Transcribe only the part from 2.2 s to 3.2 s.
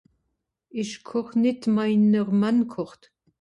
Mann kocht